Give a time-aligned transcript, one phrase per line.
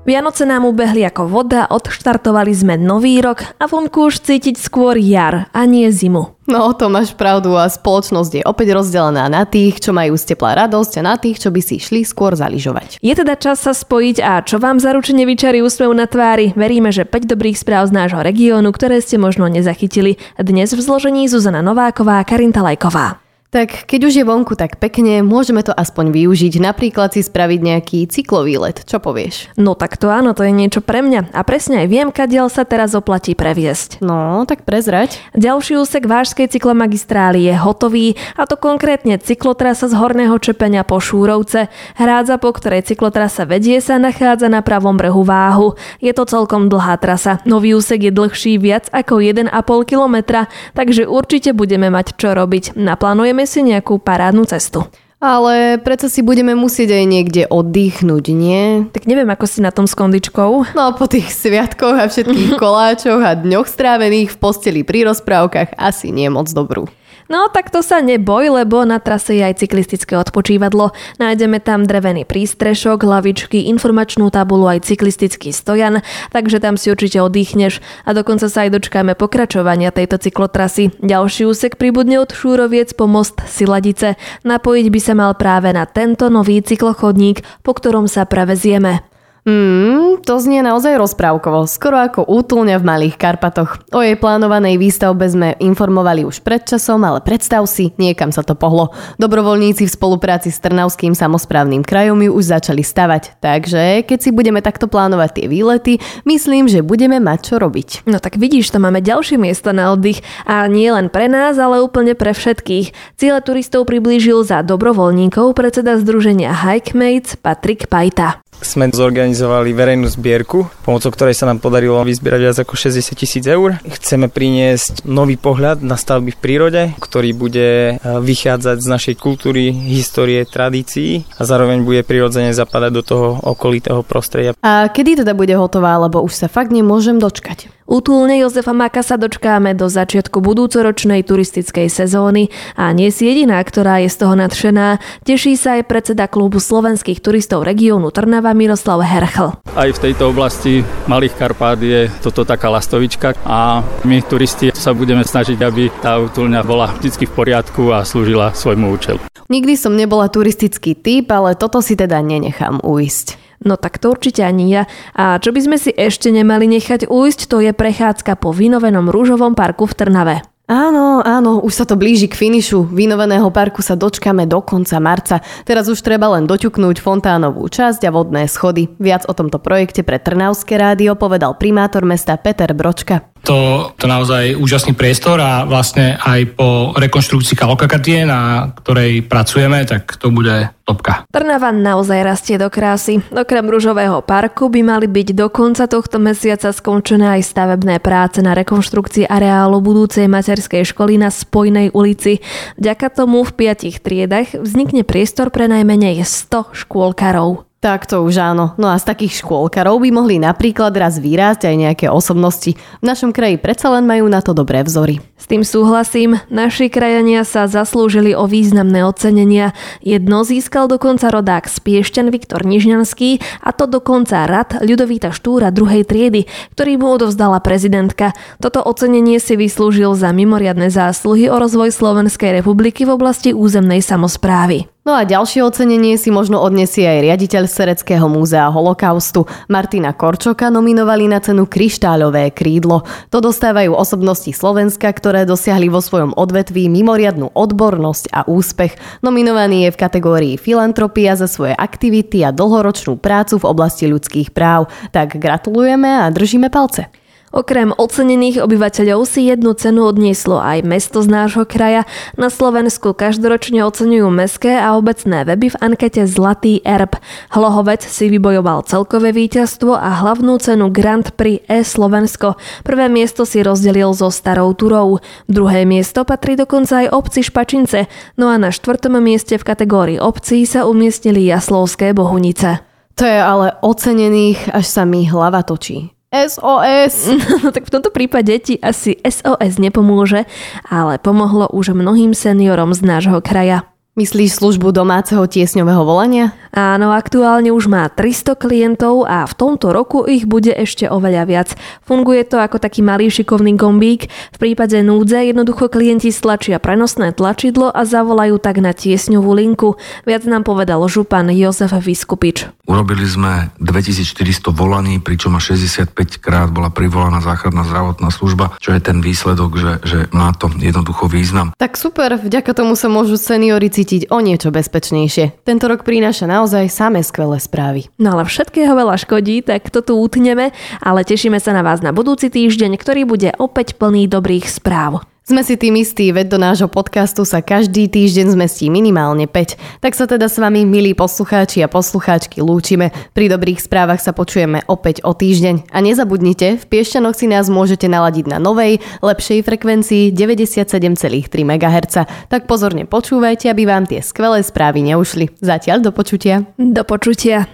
[0.00, 5.52] Vianoce nám ubehli ako voda, odštartovali sme nový rok a vonku už cítiť skôr jar
[5.52, 6.40] a nie zimu.
[6.48, 10.66] No, to máš pravdu a spoločnosť je opäť rozdelená na tých, čo majú z tepla
[10.66, 12.98] radosť a na tých, čo by si išli skôr zaližovať.
[13.04, 16.56] Je teda čas sa spojiť a čo vám zaručene vyčarí úsmev na tvári?
[16.56, 20.16] Veríme, že 5 dobrých správ z nášho regiónu, ktoré ste možno nezachytili.
[20.40, 23.29] Dnes v zložení Zuzana Nováková a Karinta Lajková.
[23.50, 27.98] Tak keď už je vonku tak pekne, môžeme to aspoň využiť, napríklad si spraviť nejaký
[28.06, 28.86] cyklový let.
[28.86, 29.50] Čo povieš?
[29.58, 31.34] No tak to áno, to je niečo pre mňa.
[31.34, 33.98] A presne aj viem, kadiaľ sa teraz oplatí previesť.
[34.06, 35.18] No, tak prezrať.
[35.34, 41.74] Ďalší úsek Vážskej cyklomagistrály je hotový, a to konkrétne cyklotrasa z Horného Čepenia po Šúrovce.
[41.98, 45.74] Hrádza, po ktorej cyklotrasa vedie, sa nachádza na pravom brehu Váhu.
[45.98, 47.42] Je to celkom dlhá trasa.
[47.42, 49.50] Nový úsek je dlhší viac ako 1,5
[49.90, 50.46] kilometra,
[50.78, 52.78] takže určite budeme mať čo robiť.
[52.78, 54.84] Naplánujeme Si nejakú parádnu cestu.
[55.20, 58.88] Ale predsa si budeme musieť aj niekde oddychnúť, nie?
[58.88, 60.72] Tak neviem, ako si na tom s kondičkou.
[60.72, 66.08] No po tých sviatkoch a všetkých koláčoch a dňoch strávených v posteli pri rozprávkach asi
[66.08, 66.88] nie moc dobrú.
[67.30, 70.90] No tak to sa neboj, lebo na trase je aj cyklistické odpočívadlo.
[71.22, 76.02] Nájdeme tam drevený prístrešok, hlavičky, informačnú tabulu aj cyklistický stojan,
[76.34, 80.90] takže tam si určite oddychneš a dokonca sa aj dočkáme pokračovania tejto cyklotrasy.
[80.98, 84.18] Ďalší úsek pribudne od Šúroviec po most Siladice.
[84.42, 89.09] Napojiť by sa mal práve na tento nový cyklochodník, po ktorom sa prevezieme.
[89.40, 93.80] Hmm, to znie naozaj rozprávkovo, skoro ako útulňa v Malých Karpatoch.
[93.88, 98.52] O jej plánovanej výstavbe sme informovali už pred časom, ale predstav si, niekam sa to
[98.52, 98.92] pohlo.
[99.16, 104.60] Dobrovoľníci v spolupráci s Trnavským samozprávnym krajom ju už začali stavať, takže keď si budeme
[104.60, 108.04] takto plánovať tie výlety, myslím, že budeme mať čo robiť.
[108.12, 111.80] No tak vidíš, to máme ďalšie miesto na oddych a nie len pre nás, ale
[111.80, 113.16] úplne pre všetkých.
[113.16, 121.10] Ciele turistov priblížil za dobrovoľníkov predseda združenia Hikemates Patrik Pajta sme zorganizovali verejnú zbierku, pomocou
[121.10, 123.80] ktorej sa nám podarilo vyzbierať viac ako 60 tisíc eur.
[123.82, 129.72] Chceme priniesť nový pohľad na stavby v prírode, ktorý bude e, vychádzať z našej kultúry,
[129.72, 134.52] histórie, tradícií a zároveň bude prirodzene zapadať do toho okolitého prostredia.
[134.60, 137.79] A kedy teda bude hotová, lebo už sa fakt nemôžem dočkať?
[137.90, 142.46] Útulne Jozefa Maka sa dočkáme do začiatku budúcoročnej turistickej sezóny
[142.78, 145.02] a nie si jediná, ktorá je z toho nadšená.
[145.26, 149.58] Teší sa aj predseda klubu slovenských turistov regiónu Trnava Miroslav Herchl.
[149.74, 155.26] Aj v tejto oblasti Malých Karpát je toto taká lastovička a my turisti sa budeme
[155.26, 159.18] snažiť, aby tá útulňa bola vždy v poriadku a slúžila svojmu účelu.
[159.50, 163.49] Nikdy som nebola turistický typ, ale toto si teda nenechám uísť.
[163.60, 164.82] No tak to určite ani ja.
[165.12, 169.52] A čo by sme si ešte nemali nechať ujsť, to je prechádzka po vynovenom rúžovom
[169.52, 170.36] parku v Trnave.
[170.70, 172.94] Áno, áno, už sa to blíži k finišu.
[172.94, 175.42] Vinoveného parku sa dočkame do konca marca.
[175.66, 178.86] Teraz už treba len doťuknúť fontánovú časť a vodné schody.
[179.02, 184.54] Viac o tomto projekte pre Trnavské rádio povedal primátor mesta Peter Bročka to, to naozaj
[184.56, 191.24] úžasný priestor a vlastne aj po rekonštrukcii Kalokakatie, na ktorej pracujeme, tak to bude topka.
[191.30, 193.22] Trnava naozaj rastie do krásy.
[193.30, 198.52] Okrem rúžového parku by mali byť do konca tohto mesiaca skončené aj stavebné práce na
[198.58, 202.42] rekonštrukcii areálu budúcej materskej školy na Spojnej ulici.
[202.76, 207.69] Vďaka tomu v piatich triedach vznikne priestor pre najmenej 100 škôlkarov.
[207.80, 208.76] Tak to už áno.
[208.76, 212.76] No a z takých škôlkarov by mohli napríklad raz vyrásť aj nejaké osobnosti.
[212.76, 215.24] V našom kraji predsa len majú na to dobré vzory.
[215.40, 216.36] S tým súhlasím.
[216.52, 219.72] Naši krajania sa zaslúžili o významné ocenenia.
[220.04, 226.04] Jedno získal dokonca rodák z Piešťan Viktor Nižňanský a to dokonca rad Ľudovíta Štúra druhej
[226.04, 226.44] triedy,
[226.76, 228.36] ktorý mu odovzdala prezidentka.
[228.60, 234.84] Toto ocenenie si vyslúžil za mimoriadne zásluhy o rozvoj Slovenskej republiky v oblasti územnej samozprávy.
[235.10, 239.42] No a ďalšie ocenenie si možno odnesie aj riaditeľ Sereckého múzea holokaustu.
[239.66, 243.02] Martina Korčoka nominovali na cenu Kryštáľové krídlo.
[243.34, 248.94] To dostávajú osobnosti Slovenska, ktoré dosiahli vo svojom odvetví mimoriadnú odbornosť a úspech.
[249.18, 254.86] Nominovaný je v kategórii filantropia za svoje aktivity a dlhoročnú prácu v oblasti ľudských práv.
[255.10, 257.10] Tak gratulujeme a držíme palce.
[257.50, 262.06] Okrem ocenených obyvateľov si jednu cenu odnieslo aj mesto z nášho kraja.
[262.38, 267.18] Na Slovensku každoročne oceňujú meské a obecné weby v ankete Zlatý erb.
[267.50, 272.54] Hlohovec si vybojoval celkové víťazstvo a hlavnú cenu Grand Prix e-Slovensko.
[272.86, 275.18] Prvé miesto si rozdelil so Starou Turou.
[275.50, 278.06] Druhé miesto patrí dokonca aj obci Špačince,
[278.38, 282.78] no a na štvrtom mieste v kategórii obcí sa umiestnili Jaslovské Bohunice.
[283.18, 286.19] To je ale ocenených, až sa mi hlava točí.
[286.30, 287.34] SOS.
[287.66, 290.46] No tak v tomto prípade ti asi SOS nepomôže,
[290.86, 293.89] ale pomohlo už mnohým seniorom z nášho kraja.
[294.20, 296.52] Myslíš službu domáceho tiesňového volania?
[296.76, 301.68] Áno, aktuálne už má 300 klientov a v tomto roku ich bude ešte oveľa viac.
[302.04, 304.28] Funguje to ako taký malý šikovný gombík.
[304.28, 309.96] V prípade núdze jednoducho klienti stlačia prenosné tlačidlo a zavolajú tak na tiesňovú linku.
[310.28, 312.68] Viac nám povedal župan Jozef Vyskupič.
[312.84, 316.12] Urobili sme 2400 volaní, pričom až 65
[316.44, 321.24] krát bola privolaná záchranná zdravotná služba, čo je ten výsledok, že, že má to jednoducho
[321.24, 321.72] význam.
[321.80, 325.62] Tak super, vďaka tomu sa môžu seniori cítiť o niečo bezpečnejšie.
[325.62, 328.10] Tento rok prináša naozaj samé skvelé správy.
[328.18, 332.10] No ale všetkého veľa škodí, tak to tu utneme, ale tešíme sa na vás na
[332.10, 335.22] budúci týždeň, ktorý bude opäť plný dobrých správ.
[335.50, 339.98] Sme si tým istí, veď do nášho podcastu sa každý týždeň zmestí minimálne 5.
[339.98, 343.10] Tak sa teda s vami, milí poslucháči a poslucháčky, lúčime.
[343.34, 345.90] Pri dobrých správach sa počujeme opäť o týždeň.
[345.90, 351.18] A nezabudnite, v Piešťanoch si nás môžete naladiť na novej, lepšej frekvencii 97,3
[351.66, 352.46] MHz.
[352.46, 355.50] Tak pozorne počúvajte, aby vám tie skvelé správy neušli.
[355.58, 356.62] Zatiaľ do počutia.
[356.78, 357.66] Do počutia.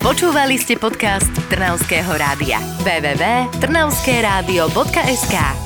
[0.00, 2.64] Počúvali ste podcast Trnavského rádia.
[2.80, 5.63] www.trnavskeradio.sk